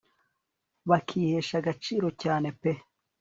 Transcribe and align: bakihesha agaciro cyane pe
bakihesha 0.89 1.53
agaciro 1.61 2.07
cyane 2.21 2.47
pe 2.61 2.71